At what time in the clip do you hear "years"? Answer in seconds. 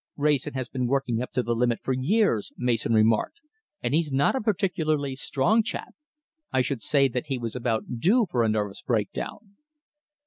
1.93-2.51